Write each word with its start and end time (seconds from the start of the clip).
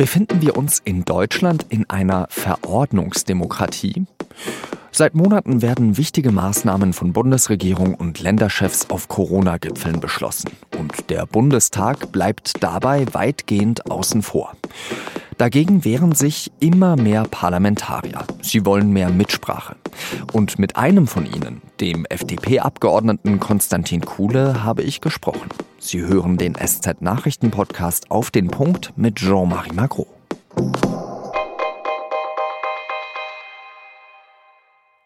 Befinden 0.00 0.40
wir 0.40 0.56
uns 0.56 0.80
in 0.82 1.04
Deutschland 1.04 1.66
in 1.68 1.90
einer 1.90 2.26
Verordnungsdemokratie? 2.30 4.06
Seit 4.92 5.14
Monaten 5.14 5.60
werden 5.60 5.98
wichtige 5.98 6.32
Maßnahmen 6.32 6.94
von 6.94 7.12
Bundesregierung 7.12 7.96
und 7.96 8.18
Länderchefs 8.18 8.88
auf 8.88 9.08
Corona-Gipfeln 9.08 10.00
beschlossen. 10.00 10.52
Und 10.78 11.10
der 11.10 11.26
Bundestag 11.26 12.12
bleibt 12.12 12.62
dabei 12.62 13.04
weitgehend 13.12 13.90
außen 13.90 14.22
vor. 14.22 14.54
Dagegen 15.36 15.84
wehren 15.84 16.12
sich 16.12 16.50
immer 16.60 16.96
mehr 16.96 17.24
Parlamentarier. 17.24 18.24
Sie 18.40 18.64
wollen 18.64 18.92
mehr 18.92 19.10
Mitsprache. 19.10 19.76
Und 20.32 20.58
mit 20.58 20.78
einem 20.78 21.08
von 21.08 21.26
ihnen, 21.26 21.60
dem 21.78 22.06
FDP-Abgeordneten 22.06 23.38
Konstantin 23.38 24.00
Kuhle, 24.00 24.64
habe 24.64 24.82
ich 24.82 25.02
gesprochen. 25.02 25.50
Sie 25.82 26.02
hören 26.02 26.36
den 26.36 26.54
SZ-Nachrichten-Podcast 26.56 28.10
auf 28.10 28.30
den 28.30 28.48
Punkt 28.48 28.92
mit 28.96 29.16
Jean-Marie 29.16 29.72
Magro. 29.72 30.06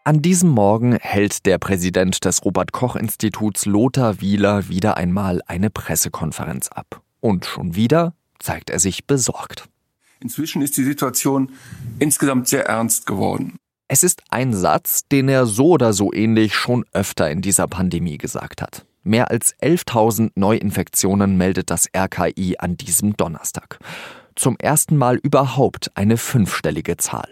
An 0.03 0.21
diesem 0.21 0.49
Morgen 0.49 0.97
hält 0.99 1.45
der 1.45 1.59
Präsident 1.59 2.25
des 2.25 2.43
Robert 2.43 2.73
Koch 2.73 2.97
Instituts 2.97 3.65
Lothar 3.65 4.19
Wieler 4.19 4.67
wieder 4.67 4.97
einmal 4.97 5.41
eine 5.47 5.69
Pressekonferenz 5.69 6.67
ab. 6.67 7.01
Und 7.21 7.45
schon 7.45 7.75
wieder 7.75 8.13
zeigt 8.39 8.69
er 8.69 8.79
sich 8.79 9.07
besorgt. 9.07 9.69
Inzwischen 10.19 10.61
ist 10.61 10.75
die 10.75 10.83
Situation 10.83 11.53
insgesamt 11.99 12.49
sehr 12.49 12.65
ernst 12.65 13.05
geworden. 13.05 13.55
Es 13.87 14.03
ist 14.03 14.23
ein 14.29 14.53
Satz, 14.53 15.07
den 15.07 15.29
er 15.29 15.45
so 15.45 15.69
oder 15.69 15.93
so 15.93 16.11
ähnlich 16.11 16.53
schon 16.53 16.83
öfter 16.91 17.31
in 17.31 17.41
dieser 17.41 17.67
Pandemie 17.67 18.17
gesagt 18.17 18.61
hat. 18.61 18.85
Mehr 19.07 19.29
als 19.29 19.55
11.000 19.61 20.31
Neuinfektionen 20.33 21.37
meldet 21.37 21.69
das 21.69 21.87
RKI 21.95 22.55
an 22.57 22.75
diesem 22.75 23.15
Donnerstag. 23.15 23.77
Zum 24.35 24.57
ersten 24.57 24.97
Mal 24.97 25.17
überhaupt 25.17 25.91
eine 25.93 26.17
fünfstellige 26.17 26.97
Zahl. 26.97 27.29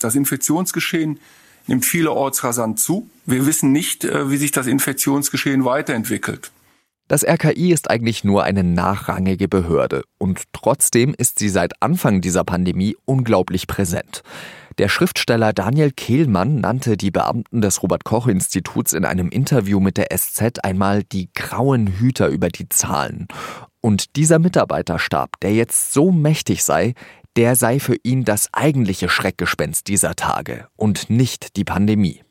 Das 0.00 0.14
Infektionsgeschehen 0.14 1.20
nimmt 1.66 1.84
vielerorts 1.84 2.44
rasant 2.44 2.80
zu. 2.80 3.10
Wir 3.26 3.44
wissen 3.44 3.72
nicht, 3.72 4.04
äh, 4.04 4.30
wie 4.30 4.38
sich 4.38 4.52
das 4.52 4.66
Infektionsgeschehen 4.66 5.66
weiterentwickelt. 5.66 6.50
Das 7.08 7.24
RKI 7.24 7.72
ist 7.72 7.90
eigentlich 7.90 8.24
nur 8.24 8.44
eine 8.44 8.64
nachrangige 8.64 9.48
Behörde 9.48 10.04
und 10.16 10.44
trotzdem 10.54 11.14
ist 11.18 11.38
sie 11.38 11.50
seit 11.50 11.82
Anfang 11.82 12.22
dieser 12.22 12.42
Pandemie 12.42 12.96
unglaublich 13.04 13.66
präsent. 13.66 14.22
Der 14.78 14.88
Schriftsteller 14.88 15.52
Daniel 15.52 15.90
Kehlmann 15.90 16.60
nannte 16.60 16.96
die 16.96 17.10
Beamten 17.10 17.60
des 17.60 17.82
Robert 17.82 18.04
Koch 18.04 18.26
Instituts 18.26 18.94
in 18.94 19.04
einem 19.04 19.28
Interview 19.28 19.80
mit 19.80 19.98
der 19.98 20.08
SZ 20.16 20.64
einmal 20.64 21.02
die 21.04 21.28
grauen 21.34 21.86
Hüter 21.88 22.28
über 22.28 22.48
die 22.48 22.68
Zahlen. 22.68 23.28
Und 23.80 24.16
dieser 24.16 24.38
Mitarbeiterstab, 24.38 25.40
der 25.40 25.52
jetzt 25.52 25.92
so 25.92 26.10
mächtig 26.10 26.64
sei, 26.64 26.94
der 27.36 27.56
sei 27.56 27.80
für 27.80 27.96
ihn 28.02 28.24
das 28.24 28.48
eigentliche 28.52 29.08
Schreckgespenst 29.08 29.88
dieser 29.88 30.14
Tage 30.14 30.68
und 30.76 31.10
nicht 31.10 31.56
die 31.56 31.64
Pandemie. 31.64 32.22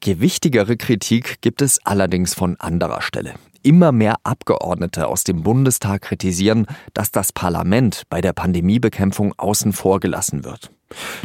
Gewichtigere 0.00 0.76
Kritik 0.76 1.40
gibt 1.40 1.62
es 1.62 1.84
allerdings 1.84 2.34
von 2.34 2.56
anderer 2.58 3.02
Stelle. 3.02 3.34
Immer 3.62 3.92
mehr 3.92 4.16
Abgeordnete 4.24 5.06
aus 5.06 5.22
dem 5.22 5.44
Bundestag 5.44 6.02
kritisieren, 6.02 6.66
dass 6.94 7.12
das 7.12 7.32
Parlament 7.32 8.02
bei 8.08 8.20
der 8.20 8.32
Pandemiebekämpfung 8.32 9.34
außen 9.36 9.72
vor 9.72 10.00
gelassen 10.00 10.44
wird. 10.44 10.72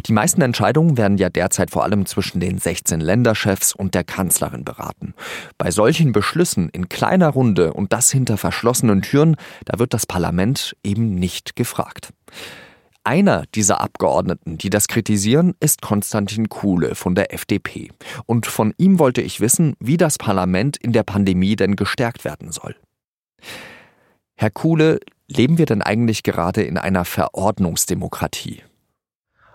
Die 0.06 0.12
meisten 0.12 0.42
Entscheidungen 0.42 0.96
werden 0.96 1.18
ja 1.18 1.30
derzeit 1.30 1.70
vor 1.70 1.84
allem 1.84 2.06
zwischen 2.06 2.40
den 2.40 2.58
16 2.58 3.00
Länderchefs 3.00 3.74
und 3.74 3.94
der 3.94 4.04
Kanzlerin 4.04 4.64
beraten. 4.64 5.14
Bei 5.56 5.70
solchen 5.70 6.12
Beschlüssen 6.12 6.68
in 6.68 6.88
kleiner 6.88 7.28
Runde 7.28 7.72
und 7.72 7.92
das 7.92 8.10
hinter 8.10 8.36
verschlossenen 8.36 9.02
Türen, 9.02 9.36
da 9.64 9.78
wird 9.78 9.94
das 9.94 10.06
Parlament 10.06 10.76
eben 10.82 11.14
nicht 11.14 11.56
gefragt. 11.56 12.12
Einer 13.04 13.44
dieser 13.54 13.80
Abgeordneten, 13.80 14.58
die 14.58 14.68
das 14.68 14.86
kritisieren, 14.86 15.54
ist 15.60 15.80
Konstantin 15.80 16.50
Kuhle 16.50 16.94
von 16.94 17.14
der 17.14 17.32
FDP. 17.32 17.90
Und 18.26 18.44
von 18.44 18.74
ihm 18.76 18.98
wollte 18.98 19.22
ich 19.22 19.40
wissen, 19.40 19.74
wie 19.80 19.96
das 19.96 20.18
Parlament 20.18 20.76
in 20.76 20.92
der 20.92 21.04
Pandemie 21.04 21.56
denn 21.56 21.74
gestärkt 21.74 22.26
werden 22.26 22.52
soll. 22.52 22.76
Herr 24.36 24.50
Kuhle, 24.50 25.00
leben 25.26 25.56
wir 25.56 25.64
denn 25.64 25.80
eigentlich 25.80 26.22
gerade 26.22 26.62
in 26.62 26.76
einer 26.76 27.04
Verordnungsdemokratie? 27.04 28.62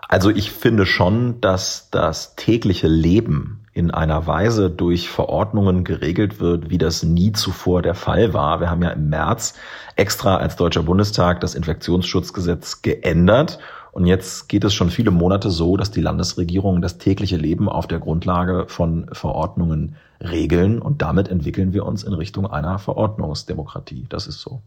Also 0.08 0.30
ich 0.30 0.50
finde 0.50 0.86
schon, 0.86 1.40
dass 1.40 1.88
das 1.90 2.36
tägliche 2.36 2.88
Leben 2.88 3.64
in 3.72 3.90
einer 3.90 4.26
Weise 4.26 4.70
durch 4.70 5.08
Verordnungen 5.08 5.82
geregelt 5.82 6.38
wird, 6.40 6.70
wie 6.70 6.78
das 6.78 7.02
nie 7.02 7.32
zuvor 7.32 7.82
der 7.82 7.94
Fall 7.94 8.32
war. 8.32 8.60
Wir 8.60 8.70
haben 8.70 8.82
ja 8.82 8.90
im 8.90 9.08
März 9.08 9.54
extra 9.96 10.36
als 10.36 10.54
Deutscher 10.54 10.84
Bundestag 10.84 11.40
das 11.40 11.56
Infektionsschutzgesetz 11.56 12.82
geändert. 12.82 13.58
Und 13.90 14.06
jetzt 14.06 14.48
geht 14.48 14.64
es 14.64 14.74
schon 14.74 14.90
viele 14.90 15.10
Monate 15.10 15.50
so, 15.50 15.76
dass 15.76 15.90
die 15.90 16.00
Landesregierungen 16.00 16.82
das 16.82 16.98
tägliche 16.98 17.36
Leben 17.36 17.68
auf 17.68 17.86
der 17.86 17.98
Grundlage 17.98 18.66
von 18.68 19.06
Verordnungen 19.12 19.96
regeln. 20.20 20.80
Und 20.80 21.02
damit 21.02 21.28
entwickeln 21.28 21.72
wir 21.72 21.84
uns 21.84 22.04
in 22.04 22.12
Richtung 22.12 22.46
einer 22.46 22.78
Verordnungsdemokratie. 22.78 24.06
Das 24.08 24.28
ist 24.28 24.40
so. 24.40 24.62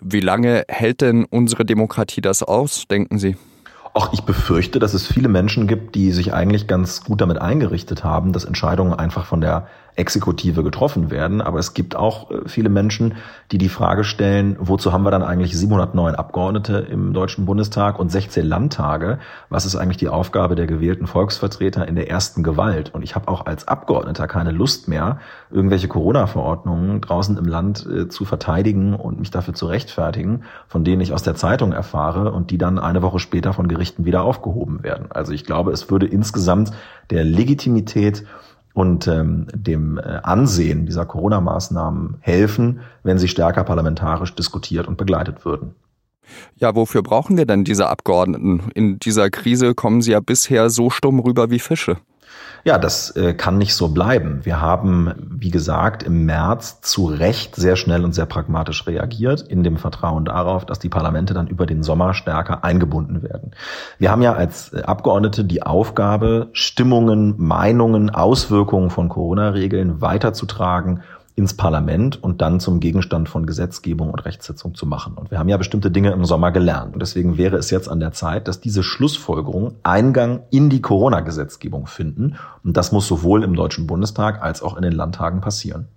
Wie 0.00 0.20
lange 0.20 0.64
hält 0.68 1.00
denn 1.00 1.24
unsere 1.24 1.64
Demokratie 1.64 2.20
das 2.20 2.42
aus, 2.42 2.86
denken 2.88 3.18
Sie? 3.18 3.36
Auch 3.92 4.12
ich 4.12 4.22
befürchte, 4.22 4.78
dass 4.78 4.94
es 4.94 5.06
viele 5.06 5.28
Menschen 5.28 5.66
gibt, 5.66 5.96
die 5.96 6.12
sich 6.12 6.32
eigentlich 6.32 6.68
ganz 6.68 7.02
gut 7.02 7.20
damit 7.20 7.40
eingerichtet 7.40 8.04
haben, 8.04 8.32
dass 8.32 8.44
Entscheidungen 8.44 8.94
einfach 8.94 9.26
von 9.26 9.40
der 9.40 9.66
Exekutive 9.96 10.62
getroffen 10.62 11.10
werden. 11.10 11.40
Aber 11.40 11.58
es 11.58 11.74
gibt 11.74 11.96
auch 11.96 12.30
äh, 12.30 12.40
viele 12.46 12.68
Menschen, 12.68 13.14
die 13.52 13.58
die 13.58 13.68
Frage 13.68 14.04
stellen, 14.04 14.56
wozu 14.58 14.92
haben 14.92 15.02
wir 15.02 15.10
dann 15.10 15.22
eigentlich 15.22 15.56
709 15.56 16.14
Abgeordnete 16.14 16.78
im 16.90 17.12
Deutschen 17.12 17.46
Bundestag 17.46 17.98
und 17.98 18.10
16 18.10 18.46
Landtage? 18.46 19.18
Was 19.48 19.66
ist 19.66 19.76
eigentlich 19.76 19.96
die 19.96 20.08
Aufgabe 20.08 20.54
der 20.54 20.66
gewählten 20.66 21.06
Volksvertreter 21.06 21.86
in 21.86 21.96
der 21.96 22.10
ersten 22.10 22.42
Gewalt? 22.42 22.94
Und 22.94 23.02
ich 23.02 23.14
habe 23.14 23.28
auch 23.28 23.46
als 23.46 23.68
Abgeordneter 23.68 24.26
keine 24.26 24.52
Lust 24.52 24.88
mehr, 24.88 25.18
irgendwelche 25.50 25.88
Corona-Verordnungen 25.88 27.00
draußen 27.00 27.36
im 27.36 27.46
Land 27.46 27.86
äh, 27.86 28.08
zu 28.08 28.24
verteidigen 28.24 28.94
und 28.94 29.18
mich 29.18 29.30
dafür 29.30 29.54
zu 29.54 29.66
rechtfertigen, 29.66 30.44
von 30.68 30.84
denen 30.84 31.00
ich 31.00 31.12
aus 31.12 31.22
der 31.22 31.34
Zeitung 31.34 31.72
erfahre 31.72 32.32
und 32.32 32.50
die 32.50 32.58
dann 32.58 32.78
eine 32.78 33.02
Woche 33.02 33.18
später 33.18 33.52
von 33.52 33.68
Gerichten 33.68 34.04
wieder 34.04 34.22
aufgehoben 34.22 34.82
werden. 34.82 35.06
Also 35.10 35.32
ich 35.32 35.44
glaube, 35.44 35.72
es 35.72 35.90
würde 35.90 36.06
insgesamt 36.06 36.72
der 37.10 37.24
Legitimität 37.24 38.24
und 38.74 39.08
ähm, 39.08 39.46
dem 39.52 39.98
äh, 39.98 40.20
Ansehen 40.22 40.86
dieser 40.86 41.06
Corona-Maßnahmen 41.06 42.18
helfen, 42.20 42.80
wenn 43.02 43.18
sie 43.18 43.28
stärker 43.28 43.64
parlamentarisch 43.64 44.34
diskutiert 44.34 44.86
und 44.86 44.96
begleitet 44.96 45.44
würden. 45.44 45.74
Ja, 46.56 46.74
wofür 46.74 47.02
brauchen 47.02 47.36
wir 47.36 47.46
denn 47.46 47.64
diese 47.64 47.88
Abgeordneten? 47.88 48.70
In 48.74 48.98
dieser 48.98 49.30
Krise 49.30 49.74
kommen 49.74 50.02
sie 50.02 50.12
ja 50.12 50.20
bisher 50.20 50.70
so 50.70 50.90
stumm 50.90 51.18
rüber 51.18 51.50
wie 51.50 51.58
Fische. 51.58 51.96
Ja, 52.62 52.78
das 52.78 53.16
äh, 53.16 53.32
kann 53.32 53.56
nicht 53.56 53.74
so 53.74 53.88
bleiben. 53.88 54.40
Wir 54.42 54.60
haben, 54.60 55.14
wie 55.30 55.50
gesagt, 55.50 56.02
im 56.02 56.26
März 56.26 56.80
zu 56.82 57.06
Recht 57.06 57.56
sehr 57.56 57.76
schnell 57.76 58.04
und 58.04 58.14
sehr 58.14 58.26
pragmatisch 58.26 58.86
reagiert, 58.86 59.40
in 59.40 59.62
dem 59.62 59.78
Vertrauen 59.78 60.26
darauf, 60.26 60.66
dass 60.66 60.78
die 60.78 60.90
Parlamente 60.90 61.32
dann 61.32 61.46
über 61.46 61.64
den 61.64 61.82
Sommer 61.82 62.12
stärker 62.12 62.62
eingebunden 62.62 63.22
werden. 63.22 63.52
Wir 63.98 64.10
haben 64.10 64.22
ja 64.22 64.34
als 64.34 64.72
äh, 64.72 64.82
Abgeordnete 64.82 65.44
die 65.44 65.62
Aufgabe, 65.62 66.48
Stimmungen, 66.52 67.34
Meinungen, 67.38 68.10
Auswirkungen 68.10 68.90
von 68.90 69.08
Corona-Regeln 69.08 70.02
weiterzutragen 70.02 71.02
ins 71.40 71.54
Parlament 71.54 72.22
und 72.22 72.42
dann 72.42 72.60
zum 72.60 72.80
Gegenstand 72.80 73.30
von 73.30 73.46
Gesetzgebung 73.46 74.10
und 74.10 74.26
Rechtsetzung 74.26 74.74
zu 74.74 74.84
machen. 74.84 75.14
Und 75.14 75.30
wir 75.30 75.38
haben 75.38 75.48
ja 75.48 75.56
bestimmte 75.56 75.90
Dinge 75.90 76.12
im 76.12 76.26
Sommer 76.26 76.52
gelernt. 76.52 76.92
Und 76.92 77.00
deswegen 77.00 77.38
wäre 77.38 77.56
es 77.56 77.70
jetzt 77.70 77.88
an 77.88 77.98
der 77.98 78.12
Zeit, 78.12 78.46
dass 78.46 78.60
diese 78.60 78.82
Schlussfolgerungen 78.82 79.76
Eingang 79.82 80.42
in 80.50 80.68
die 80.68 80.82
Corona-Gesetzgebung 80.82 81.86
finden. 81.86 82.36
Und 82.62 82.76
das 82.76 82.92
muss 82.92 83.06
sowohl 83.06 83.42
im 83.42 83.56
Deutschen 83.56 83.86
Bundestag 83.86 84.42
als 84.42 84.62
auch 84.62 84.76
in 84.76 84.82
den 84.82 84.92
Landtagen 84.92 85.40
passieren. 85.40 85.88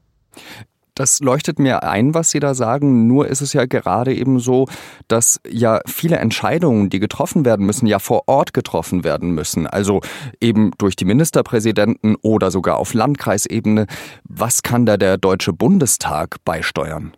Das 0.95 1.21
leuchtet 1.21 1.57
mir 1.57 1.81
ein, 1.81 2.13
was 2.13 2.29
Sie 2.29 2.39
da 2.39 2.53
sagen. 2.53 3.07
Nur 3.07 3.27
ist 3.27 3.41
es 3.41 3.53
ja 3.53 3.65
gerade 3.65 4.13
eben 4.13 4.39
so, 4.39 4.67
dass 5.07 5.39
ja 5.49 5.79
viele 5.87 6.17
Entscheidungen, 6.17 6.91
die 6.91 6.99
getroffen 6.99 7.45
werden 7.45 7.65
müssen, 7.65 7.87
ja 7.87 7.97
vor 7.97 8.23
Ort 8.27 8.53
getroffen 8.53 9.03
werden 9.03 9.31
müssen. 9.31 9.65
Also 9.65 10.01
eben 10.39 10.71
durch 10.77 10.95
die 10.95 11.05
Ministerpräsidenten 11.05 12.15
oder 12.21 12.51
sogar 12.51 12.77
auf 12.77 12.93
Landkreisebene. 12.93 13.87
Was 14.23 14.61
kann 14.61 14.85
da 14.85 14.97
der 14.97 15.17
Deutsche 15.17 15.51
Bundestag 15.51 16.37
beisteuern? 16.45 17.13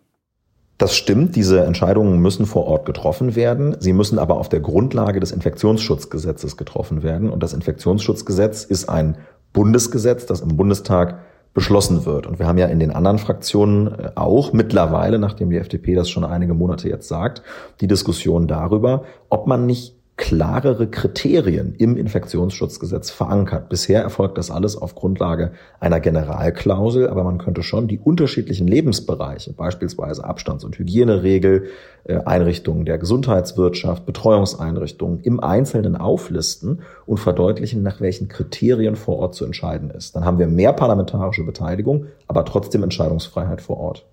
Das 0.78 0.96
stimmt, 0.96 1.36
diese 1.36 1.64
Entscheidungen 1.64 2.20
müssen 2.20 2.46
vor 2.46 2.64
Ort 2.66 2.86
getroffen 2.86 3.34
werden. 3.34 3.76
Sie 3.80 3.92
müssen 3.92 4.18
aber 4.18 4.36
auf 4.36 4.48
der 4.48 4.60
Grundlage 4.60 5.20
des 5.20 5.32
Infektionsschutzgesetzes 5.32 6.56
getroffen 6.56 7.02
werden. 7.02 7.28
Und 7.28 7.42
das 7.42 7.52
Infektionsschutzgesetz 7.52 8.64
ist 8.64 8.88
ein 8.88 9.18
Bundesgesetz, 9.52 10.26
das 10.26 10.40
im 10.40 10.56
Bundestag 10.56 11.20
beschlossen 11.56 12.04
wird. 12.04 12.26
Und 12.26 12.38
wir 12.38 12.46
haben 12.46 12.58
ja 12.58 12.66
in 12.66 12.78
den 12.78 12.90
anderen 12.90 13.18
Fraktionen 13.18 13.86
äh, 13.88 14.10
auch 14.14 14.52
mittlerweile, 14.52 15.18
nachdem 15.18 15.48
die 15.48 15.56
FDP 15.56 15.94
das 15.94 16.10
schon 16.10 16.22
einige 16.22 16.52
Monate 16.52 16.88
jetzt 16.88 17.08
sagt, 17.08 17.42
die 17.80 17.86
Diskussion 17.86 18.46
darüber, 18.46 19.04
ob 19.30 19.46
man 19.46 19.64
nicht 19.64 19.96
klarere 20.16 20.88
Kriterien 20.88 21.74
im 21.74 21.96
Infektionsschutzgesetz 21.96 23.10
verankert. 23.10 23.68
Bisher 23.68 24.00
erfolgt 24.02 24.38
das 24.38 24.50
alles 24.50 24.74
auf 24.74 24.94
Grundlage 24.94 25.52
einer 25.78 26.00
Generalklausel, 26.00 27.08
aber 27.08 27.22
man 27.22 27.36
könnte 27.36 27.62
schon 27.62 27.86
die 27.86 27.98
unterschiedlichen 27.98 28.66
Lebensbereiche, 28.66 29.52
beispielsweise 29.52 30.24
Abstands- 30.24 30.64
und 30.64 30.78
Hygieneregel, 30.78 31.66
äh, 32.04 32.16
Einrichtungen 32.24 32.86
der 32.86 32.96
Gesundheitswirtschaft, 32.96 34.06
Betreuungseinrichtungen 34.06 35.20
im 35.20 35.38
Einzelnen 35.40 35.96
auflisten 35.96 36.80
und 37.04 37.18
verdeutlichen, 37.18 37.82
nach 37.82 38.00
welchen 38.00 38.28
Kriterien 38.28 38.96
vor 38.96 39.18
Ort 39.18 39.34
zu 39.34 39.44
entscheiden 39.44 39.90
ist. 39.90 40.16
Dann 40.16 40.24
haben 40.24 40.38
wir 40.38 40.46
mehr 40.46 40.72
parlamentarische 40.72 41.44
Beteiligung, 41.44 42.06
aber 42.26 42.46
trotzdem 42.46 42.82
Entscheidungsfreiheit 42.82 43.60
vor 43.60 43.76
Ort. 43.76 44.06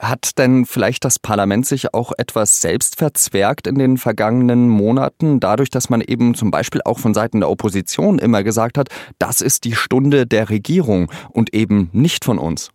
Hat 0.00 0.38
denn 0.38 0.64
vielleicht 0.64 1.04
das 1.04 1.18
Parlament 1.18 1.66
sich 1.66 1.92
auch 1.92 2.12
etwas 2.16 2.62
selbst 2.62 2.96
verzwergt 2.96 3.66
in 3.66 3.74
den 3.74 3.98
vergangenen 3.98 4.66
Monaten, 4.66 5.40
dadurch, 5.40 5.68
dass 5.68 5.90
man 5.90 6.00
eben 6.00 6.34
zum 6.34 6.50
Beispiel 6.50 6.80
auch 6.86 6.98
von 6.98 7.12
Seiten 7.12 7.40
der 7.40 7.50
Opposition 7.50 8.18
immer 8.18 8.42
gesagt 8.42 8.78
hat, 8.78 8.88
das 9.18 9.42
ist 9.42 9.64
die 9.64 9.74
Stunde 9.74 10.26
der 10.26 10.48
Regierung 10.48 11.12
und 11.28 11.52
eben 11.52 11.90
nicht 11.92 12.24
von 12.24 12.38
uns? 12.38 12.70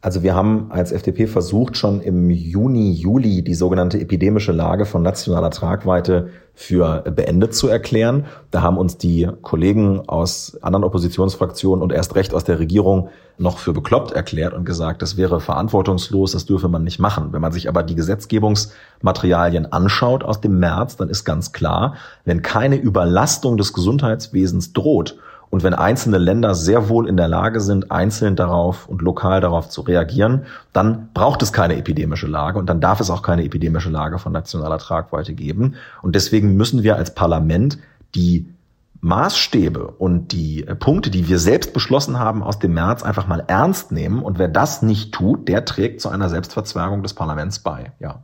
Also 0.00 0.22
wir 0.22 0.32
haben 0.32 0.70
als 0.70 0.92
FDP 0.92 1.26
versucht, 1.26 1.76
schon 1.76 2.00
im 2.00 2.30
Juni, 2.30 2.92
Juli 2.92 3.42
die 3.42 3.54
sogenannte 3.54 4.00
epidemische 4.00 4.52
Lage 4.52 4.86
von 4.86 5.02
nationaler 5.02 5.50
Tragweite 5.50 6.28
für 6.54 7.02
beendet 7.02 7.52
zu 7.52 7.66
erklären. 7.66 8.26
Da 8.52 8.62
haben 8.62 8.78
uns 8.78 8.96
die 8.96 9.28
Kollegen 9.42 10.08
aus 10.08 10.56
anderen 10.62 10.84
Oppositionsfraktionen 10.84 11.82
und 11.82 11.92
erst 11.92 12.14
recht 12.14 12.32
aus 12.32 12.44
der 12.44 12.60
Regierung 12.60 13.08
noch 13.38 13.58
für 13.58 13.72
bekloppt 13.72 14.12
erklärt 14.12 14.54
und 14.54 14.64
gesagt, 14.64 15.02
das 15.02 15.16
wäre 15.16 15.40
verantwortungslos, 15.40 16.30
das 16.30 16.46
dürfe 16.46 16.68
man 16.68 16.84
nicht 16.84 17.00
machen. 17.00 17.32
Wenn 17.32 17.40
man 17.40 17.52
sich 17.52 17.68
aber 17.68 17.82
die 17.82 17.96
Gesetzgebungsmaterialien 17.96 19.72
anschaut 19.72 20.22
aus 20.22 20.40
dem 20.40 20.60
März, 20.60 20.96
dann 20.96 21.08
ist 21.08 21.24
ganz 21.24 21.52
klar, 21.52 21.94
wenn 22.24 22.42
keine 22.42 22.76
Überlastung 22.76 23.56
des 23.56 23.72
Gesundheitswesens 23.72 24.72
droht 24.72 25.16
und 25.50 25.62
wenn 25.62 25.74
einzelne 25.74 26.18
Länder 26.18 26.54
sehr 26.54 26.88
wohl 26.88 27.08
in 27.08 27.16
der 27.16 27.28
Lage 27.28 27.60
sind, 27.60 27.90
einzeln 27.90 28.36
darauf 28.36 28.88
und 28.88 29.00
lokal 29.00 29.40
darauf 29.40 29.68
zu 29.68 29.80
reagieren, 29.80 30.44
dann 30.72 31.08
braucht 31.14 31.42
es 31.42 31.52
keine 31.52 31.76
epidemische 31.76 32.26
Lage 32.26 32.58
und 32.58 32.66
dann 32.66 32.80
darf 32.80 33.00
es 33.00 33.10
auch 33.10 33.22
keine 33.22 33.44
epidemische 33.44 33.90
Lage 33.90 34.18
von 34.18 34.32
nationaler 34.32 34.78
Tragweite 34.78 35.32
geben. 35.32 35.76
Und 36.02 36.14
deswegen 36.14 36.56
müssen 36.56 36.82
wir 36.82 36.96
als 36.96 37.14
Parlament 37.14 37.78
die 38.14 38.46
Maßstäbe 39.00 39.86
und 39.86 40.32
die 40.32 40.66
Punkte, 40.80 41.10
die 41.10 41.28
wir 41.28 41.38
selbst 41.38 41.72
beschlossen 41.72 42.18
haben 42.18 42.42
aus 42.42 42.58
dem 42.58 42.74
März, 42.74 43.02
einfach 43.02 43.26
mal 43.26 43.44
ernst 43.46 43.92
nehmen. 43.92 44.22
Und 44.22 44.38
wer 44.38 44.48
das 44.48 44.82
nicht 44.82 45.12
tut, 45.14 45.48
der 45.48 45.64
trägt 45.64 46.00
zu 46.00 46.08
einer 46.08 46.28
Selbstverzwergung 46.28 47.02
des 47.02 47.14
Parlaments 47.14 47.60
bei. 47.60 47.92
Ja. 48.00 48.22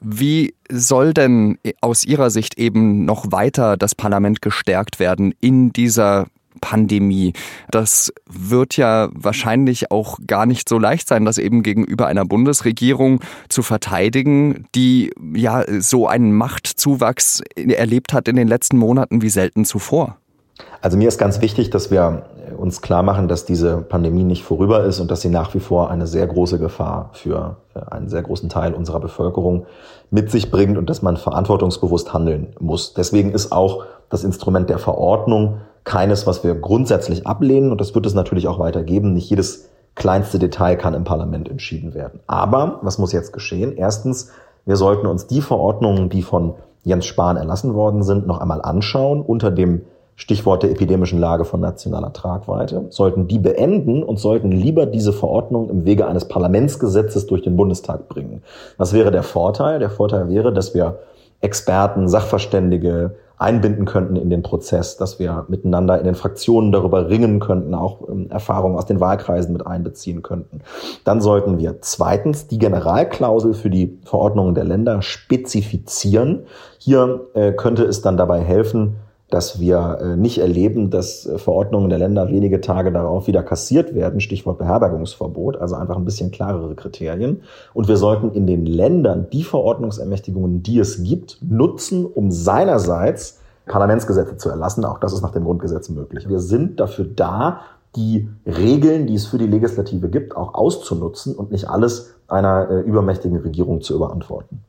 Wie 0.00 0.54
soll 0.70 1.14
denn 1.14 1.58
aus 1.80 2.04
Ihrer 2.04 2.30
Sicht 2.30 2.58
eben 2.58 3.04
noch 3.04 3.32
weiter 3.32 3.76
das 3.76 3.94
Parlament 3.94 4.42
gestärkt 4.42 4.98
werden 4.98 5.34
in 5.40 5.72
dieser 5.72 6.26
Pandemie. 6.60 7.32
Das 7.70 8.12
wird 8.28 8.76
ja 8.76 9.08
wahrscheinlich 9.12 9.90
auch 9.90 10.18
gar 10.26 10.46
nicht 10.46 10.68
so 10.68 10.78
leicht 10.78 11.08
sein, 11.08 11.24
das 11.24 11.38
eben 11.38 11.62
gegenüber 11.62 12.06
einer 12.06 12.24
Bundesregierung 12.24 13.20
zu 13.48 13.62
verteidigen, 13.62 14.66
die 14.74 15.12
ja 15.34 15.64
so 15.80 16.06
einen 16.06 16.32
Machtzuwachs 16.32 17.42
erlebt 17.56 18.12
hat 18.12 18.28
in 18.28 18.36
den 18.36 18.48
letzten 18.48 18.76
Monaten 18.76 19.22
wie 19.22 19.30
selten 19.30 19.64
zuvor. 19.64 20.19
Also 20.80 20.96
mir 20.96 21.08
ist 21.08 21.18
ganz 21.18 21.40
wichtig, 21.40 21.70
dass 21.70 21.90
wir 21.90 22.22
uns 22.56 22.80
klar 22.82 23.02
machen, 23.02 23.28
dass 23.28 23.44
diese 23.44 23.78
Pandemie 23.78 24.24
nicht 24.24 24.44
vorüber 24.44 24.84
ist 24.84 25.00
und 25.00 25.10
dass 25.10 25.20
sie 25.20 25.28
nach 25.28 25.54
wie 25.54 25.60
vor 25.60 25.90
eine 25.90 26.06
sehr 26.06 26.26
große 26.26 26.58
Gefahr 26.58 27.10
für 27.12 27.56
äh, 27.74 27.80
einen 27.90 28.08
sehr 28.08 28.22
großen 28.22 28.48
Teil 28.48 28.74
unserer 28.74 29.00
Bevölkerung 29.00 29.66
mit 30.10 30.30
sich 30.30 30.50
bringt 30.50 30.78
und 30.78 30.90
dass 30.90 31.02
man 31.02 31.16
verantwortungsbewusst 31.16 32.12
handeln 32.12 32.54
muss. 32.58 32.94
Deswegen 32.94 33.32
ist 33.32 33.52
auch 33.52 33.84
das 34.08 34.24
Instrument 34.24 34.68
der 34.70 34.78
Verordnung 34.78 35.58
keines, 35.84 36.26
was 36.26 36.44
wir 36.44 36.54
grundsätzlich 36.54 37.26
ablehnen 37.26 37.70
und 37.70 37.80
das 37.80 37.94
wird 37.94 38.06
es 38.06 38.14
natürlich 38.14 38.48
auch 38.48 38.58
weitergeben. 38.58 39.12
Nicht 39.12 39.30
jedes 39.30 39.68
kleinste 39.94 40.38
Detail 40.38 40.76
kann 40.76 40.94
im 40.94 41.04
Parlament 41.04 41.48
entschieden 41.48 41.94
werden. 41.94 42.20
Aber 42.26 42.78
was 42.82 42.98
muss 42.98 43.12
jetzt 43.12 43.32
geschehen? 43.32 43.76
Erstens, 43.76 44.30
wir 44.66 44.76
sollten 44.76 45.06
uns 45.06 45.26
die 45.26 45.40
Verordnungen, 45.40 46.08
die 46.10 46.22
von 46.22 46.54
Jens 46.84 47.06
Spahn 47.06 47.36
erlassen 47.36 47.74
worden 47.74 48.02
sind, 48.02 48.26
noch 48.26 48.40
einmal 48.40 48.62
anschauen 48.62 49.20
unter 49.22 49.50
dem 49.50 49.82
Stichwort 50.20 50.62
der 50.62 50.70
epidemischen 50.70 51.18
Lage 51.18 51.46
von 51.46 51.60
nationaler 51.60 52.12
Tragweite, 52.12 52.84
sollten 52.90 53.26
die 53.26 53.38
beenden 53.38 54.02
und 54.02 54.18
sollten 54.18 54.52
lieber 54.52 54.84
diese 54.84 55.14
Verordnung 55.14 55.70
im 55.70 55.86
Wege 55.86 56.06
eines 56.06 56.26
Parlamentsgesetzes 56.28 57.26
durch 57.26 57.40
den 57.40 57.56
Bundestag 57.56 58.06
bringen. 58.10 58.42
Was 58.76 58.92
wäre 58.92 59.10
der 59.10 59.22
Vorteil? 59.22 59.78
Der 59.78 59.88
Vorteil 59.88 60.28
wäre, 60.28 60.52
dass 60.52 60.74
wir 60.74 60.98
Experten, 61.40 62.06
Sachverständige 62.06 63.16
einbinden 63.38 63.86
könnten 63.86 64.16
in 64.16 64.28
den 64.28 64.42
Prozess, 64.42 64.98
dass 64.98 65.18
wir 65.18 65.46
miteinander 65.48 65.98
in 65.98 66.04
den 66.04 66.14
Fraktionen 66.14 66.70
darüber 66.70 67.08
ringen 67.08 67.40
könnten, 67.40 67.74
auch 67.74 68.06
ähm, 68.06 68.28
Erfahrungen 68.28 68.76
aus 68.76 68.84
den 68.84 69.00
Wahlkreisen 69.00 69.54
mit 69.54 69.66
einbeziehen 69.66 70.20
könnten. 70.20 70.60
Dann 71.04 71.22
sollten 71.22 71.58
wir 71.58 71.80
zweitens 71.80 72.46
die 72.46 72.58
Generalklausel 72.58 73.54
für 73.54 73.70
die 73.70 73.98
Verordnungen 74.04 74.54
der 74.54 74.64
Länder 74.64 75.00
spezifizieren. 75.00 76.42
Hier 76.76 77.22
äh, 77.32 77.52
könnte 77.52 77.84
es 77.84 78.02
dann 78.02 78.18
dabei 78.18 78.40
helfen, 78.40 78.96
dass 79.30 79.60
wir 79.60 79.98
äh, 80.00 80.16
nicht 80.16 80.38
erleben, 80.38 80.90
dass 80.90 81.24
äh, 81.24 81.38
Verordnungen 81.38 81.88
der 81.88 81.98
Länder 81.98 82.28
wenige 82.28 82.60
Tage 82.60 82.92
darauf 82.92 83.26
wieder 83.26 83.42
kassiert 83.42 83.94
werden, 83.94 84.20
Stichwort 84.20 84.58
Beherbergungsverbot, 84.58 85.56
also 85.56 85.76
einfach 85.76 85.96
ein 85.96 86.04
bisschen 86.04 86.30
klarere 86.30 86.74
Kriterien. 86.74 87.42
Und 87.72 87.88
wir 87.88 87.96
sollten 87.96 88.32
in 88.32 88.46
den 88.46 88.66
Ländern 88.66 89.28
die 89.32 89.44
Verordnungsermächtigungen, 89.44 90.62
die 90.62 90.80
es 90.80 91.02
gibt, 91.02 91.38
nutzen, 91.40 92.04
um 92.04 92.30
seinerseits 92.30 93.40
Parlamentsgesetze 93.66 94.36
zu 94.36 94.50
erlassen. 94.50 94.84
Auch 94.84 94.98
das 94.98 95.12
ist 95.12 95.22
nach 95.22 95.32
dem 95.32 95.44
Grundgesetz 95.44 95.88
möglich. 95.90 96.28
Wir 96.28 96.40
sind 96.40 96.80
dafür 96.80 97.04
da, 97.04 97.60
die 97.96 98.28
Regeln, 98.46 99.06
die 99.06 99.14
es 99.14 99.26
für 99.26 99.38
die 99.38 99.46
Legislative 99.46 100.08
gibt, 100.08 100.36
auch 100.36 100.54
auszunutzen 100.54 101.34
und 101.34 101.50
nicht 101.50 101.68
alles 101.68 102.14
einer 102.28 102.70
äh, 102.70 102.80
übermächtigen 102.80 103.38
Regierung 103.38 103.80
zu 103.80 103.94
überantworten. 103.94 104.60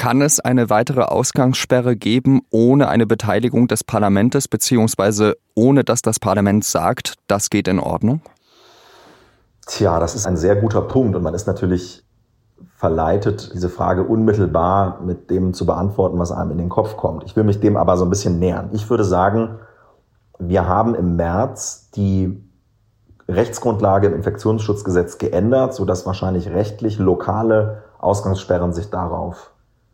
Kann 0.00 0.22
es 0.22 0.40
eine 0.40 0.70
weitere 0.70 1.02
Ausgangssperre 1.02 1.94
geben 1.94 2.40
ohne 2.48 2.88
eine 2.88 3.06
Beteiligung 3.06 3.68
des 3.68 3.84
Parlaments 3.84 4.48
beziehungsweise 4.48 5.36
ohne 5.54 5.84
dass 5.84 6.00
das 6.00 6.18
Parlament 6.18 6.64
sagt, 6.64 7.16
das 7.26 7.50
geht 7.50 7.68
in 7.68 7.78
Ordnung? 7.78 8.22
Tja, 9.66 10.00
das 10.00 10.14
ist 10.14 10.24
ein 10.24 10.38
sehr 10.38 10.56
guter 10.56 10.80
Punkt 10.80 11.16
und 11.16 11.22
man 11.22 11.34
ist 11.34 11.46
natürlich 11.46 12.02
verleitet, 12.76 13.52
diese 13.52 13.68
Frage 13.68 14.04
unmittelbar 14.04 15.02
mit 15.02 15.28
dem 15.28 15.52
zu 15.52 15.66
beantworten, 15.66 16.18
was 16.18 16.32
einem 16.32 16.52
in 16.52 16.56
den 16.56 16.70
Kopf 16.70 16.96
kommt. 16.96 17.24
Ich 17.24 17.36
will 17.36 17.44
mich 17.44 17.60
dem 17.60 17.76
aber 17.76 17.98
so 17.98 18.06
ein 18.06 18.10
bisschen 18.10 18.38
nähern. 18.38 18.70
Ich 18.72 18.88
würde 18.88 19.04
sagen, 19.04 19.58
wir 20.38 20.66
haben 20.66 20.94
im 20.94 21.16
März 21.16 21.90
die 21.94 22.42
Rechtsgrundlage 23.28 24.06
im 24.06 24.14
Infektionsschutzgesetz 24.14 25.18
geändert, 25.18 25.74
sodass 25.74 26.06
wahrscheinlich 26.06 26.48
rechtlich 26.48 26.98
lokale 26.98 27.82
Ausgangssperren 27.98 28.72
sich 28.72 28.88
darauf 28.88 29.49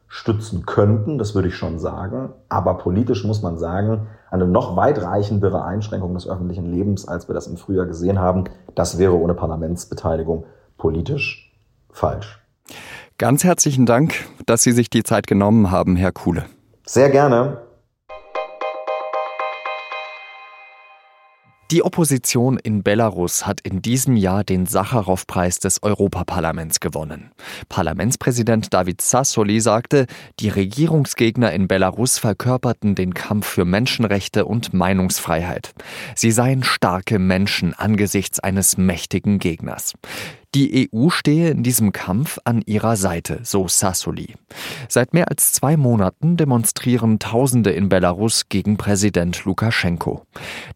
stützen 0.08 0.66
könnten, 0.66 1.18
das 1.18 1.34
würde 1.34 1.48
ich 1.48 1.56
schon 1.56 1.78
sagen. 1.78 2.30
Aber 2.48 2.78
politisch 2.78 3.24
muss 3.24 3.42
man 3.42 3.58
sagen, 3.58 4.06
eine 4.30 4.46
noch 4.46 4.76
weitreichendere 4.76 5.64
Einschränkung 5.64 6.14
des 6.14 6.28
öffentlichen 6.28 6.70
Lebens, 6.70 7.06
als 7.06 7.28
wir 7.28 7.34
das 7.34 7.46
im 7.46 7.56
Frühjahr 7.56 7.86
gesehen 7.86 8.18
haben, 8.18 8.44
das 8.74 8.98
wäre 8.98 9.18
ohne 9.18 9.34
Parlamentsbeteiligung 9.34 10.44
politisch 10.78 11.52
falsch. 11.90 12.40
Ganz 13.18 13.44
herzlichen 13.44 13.86
Dank, 13.86 14.14
dass 14.44 14.62
Sie 14.62 14.72
sich 14.72 14.90
die 14.90 15.02
Zeit 15.02 15.26
genommen 15.26 15.70
haben, 15.70 15.96
Herr 15.96 16.12
Kuhle. 16.12 16.44
Sehr 16.84 17.10
gerne. 17.10 17.65
Die 21.72 21.82
Opposition 21.82 22.58
in 22.58 22.84
Belarus 22.84 23.44
hat 23.44 23.60
in 23.60 23.82
diesem 23.82 24.16
Jahr 24.16 24.44
den 24.44 24.66
Sacharow-Preis 24.66 25.58
des 25.58 25.82
Europaparlaments 25.82 26.78
gewonnen. 26.78 27.32
Parlamentspräsident 27.68 28.72
David 28.72 29.00
Sassoli 29.00 29.60
sagte, 29.60 30.06
die 30.38 30.48
Regierungsgegner 30.48 31.52
in 31.52 31.66
Belarus 31.66 32.18
verkörperten 32.18 32.94
den 32.94 33.14
Kampf 33.14 33.48
für 33.48 33.64
Menschenrechte 33.64 34.44
und 34.44 34.74
Meinungsfreiheit. 34.74 35.74
Sie 36.14 36.30
seien 36.30 36.62
starke 36.62 37.18
Menschen 37.18 37.74
angesichts 37.74 38.38
eines 38.38 38.76
mächtigen 38.78 39.40
Gegners. 39.40 39.94
Die 40.54 40.88
EU 40.92 41.10
stehe 41.10 41.50
in 41.50 41.62
diesem 41.62 41.92
Kampf 41.92 42.38
an 42.44 42.62
ihrer 42.64 42.96
Seite, 42.96 43.40
so 43.42 43.68
Sassoli. 43.68 44.34
Seit 44.88 45.12
mehr 45.12 45.28
als 45.28 45.52
zwei 45.52 45.76
Monaten 45.76 46.36
demonstrieren 46.36 47.18
Tausende 47.18 47.70
in 47.70 47.88
Belarus 47.88 48.48
gegen 48.48 48.76
Präsident 48.76 49.44
Lukaschenko. 49.44 50.24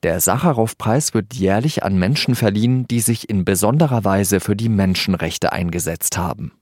Der 0.03 0.21
Sacharow-Preis 0.21 1.15
wird 1.15 1.35
jährlich 1.35 1.83
an 1.83 1.99
Menschen 1.99 2.35
verliehen, 2.35 2.87
die 2.89 3.00
sich 3.00 3.31
in 3.31 3.45
besonderer 3.45 4.05
Weise 4.05 4.41
für 4.41 4.57
die 4.57 4.69
Menschenrechte 4.69 5.53
eingesetzt 5.53 6.19
haben. 6.19 6.53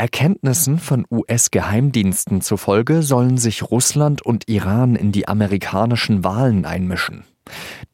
Erkenntnissen 0.00 0.78
von 0.78 1.04
US-Geheimdiensten 1.10 2.40
zufolge 2.40 3.02
sollen 3.02 3.36
sich 3.36 3.64
Russland 3.64 4.22
und 4.22 4.48
Iran 4.48 4.96
in 4.96 5.12
die 5.12 5.28
amerikanischen 5.28 6.24
Wahlen 6.24 6.64
einmischen. 6.64 7.24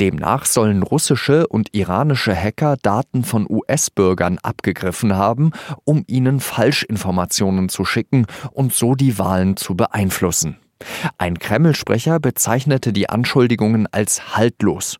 Demnach 0.00 0.44
sollen 0.44 0.84
russische 0.84 1.48
und 1.48 1.74
iranische 1.74 2.32
Hacker 2.32 2.76
Daten 2.80 3.24
von 3.24 3.44
US-Bürgern 3.50 4.38
abgegriffen 4.38 5.16
haben, 5.16 5.50
um 5.82 6.04
ihnen 6.06 6.38
Falschinformationen 6.38 7.68
zu 7.68 7.84
schicken 7.84 8.26
und 8.52 8.72
so 8.72 8.94
die 8.94 9.18
Wahlen 9.18 9.56
zu 9.56 9.74
beeinflussen. 9.74 10.58
Ein 11.18 11.40
Kreml-Sprecher 11.40 12.20
bezeichnete 12.20 12.92
die 12.92 13.08
Anschuldigungen 13.08 13.88
als 13.90 14.36
haltlos. 14.36 14.98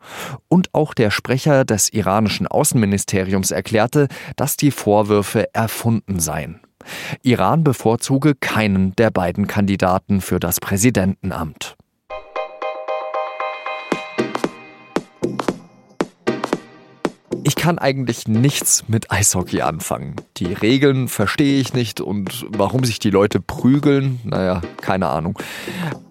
Und 0.49 0.75
auch 0.75 0.93
der 0.93 1.13
Sprecher 1.13 1.65
des 1.65 1.89
iranischen 1.93 2.49
Außenministeriums 2.49 3.53
erklärte, 3.53 4.09
dass 4.35 4.57
die 4.57 4.73
Vorwürfe 4.73 5.55
erfunden 5.55 6.19
seien. 6.19 6.66
Iran 7.23 7.65
bevorzuge 7.65 8.35
keinen 8.35 8.95
der 8.97 9.11
beiden 9.11 9.47
Kandidaten 9.47 10.21
für 10.21 10.41
das 10.41 10.61
Präsidentenamt. 10.61 11.76
Ich 17.47 17.55
kann 17.55 17.79
eigentlich 17.79 18.27
nichts 18.27 18.83
mit 18.89 19.13
Eishockey 19.13 19.63
anfangen. 19.63 20.17
Die 20.39 20.53
Regeln 20.53 21.07
verstehe 21.07 21.61
ich 21.61 21.75
nicht 21.75 22.01
und 22.01 22.45
warum 22.49 22.83
sich 22.83 22.99
die 22.99 23.11
Leute 23.11 23.41
prügeln, 23.41 24.19
naja, 24.25 24.63
keine 24.81 25.07
Ahnung. 25.11 25.39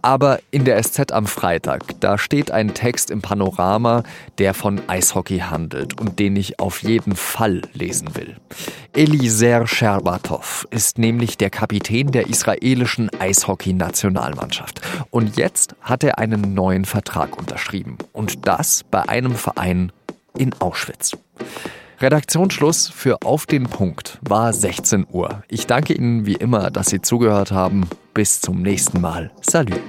Aber 0.01 0.39
in 0.51 0.63
der 0.63 0.81
SZ 0.81 1.11
am 1.11 1.27
Freitag, 1.27 1.99
da 1.99 2.17
steht 2.17 2.51
ein 2.51 2.73
Text 2.73 3.11
im 3.11 3.21
Panorama, 3.21 4.03
der 4.37 4.53
von 4.53 4.87
Eishockey 4.87 5.39
handelt 5.39 5.99
und 5.99 6.19
den 6.19 6.37
ich 6.37 6.61
auf 6.61 6.83
jeden 6.83 7.17
Fall 7.17 7.63
lesen 7.73 8.15
will. 8.15 8.37
Eliser 8.93 9.67
Scherbatov 9.67 10.65
ist 10.71 10.97
nämlich 10.97 11.37
der 11.37 11.49
Kapitän 11.49 12.13
der 12.13 12.29
israelischen 12.29 13.09
Eishockey-Nationalmannschaft. 13.19 14.79
Und 15.09 15.35
jetzt 15.35 15.75
hat 15.81 16.05
er 16.05 16.17
einen 16.17 16.53
neuen 16.53 16.85
Vertrag 16.85 17.37
unterschrieben. 17.37 17.97
Und 18.13 18.47
das 18.47 18.85
bei 18.89 19.09
einem 19.09 19.35
Verein 19.35 19.91
in 20.37 20.53
Auschwitz. 20.59 21.17
Redaktionsschluss 21.99 22.89
für 22.89 23.21
Auf 23.23 23.45
den 23.45 23.63
Punkt 23.63 24.19
war 24.21 24.51
16 24.51 25.07
Uhr. 25.09 25.43
Ich 25.47 25.65
danke 25.65 25.93
Ihnen 25.93 26.25
wie 26.25 26.33
immer, 26.35 26.69
dass 26.71 26.87
Sie 26.87 27.01
zugehört 27.01 27.51
haben. 27.51 27.87
Bis 28.13 28.41
zum 28.41 28.61
nächsten 28.61 29.01
Mal. 29.01 29.31
Salut. 29.41 29.81